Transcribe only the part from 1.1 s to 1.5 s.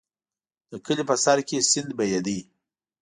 سر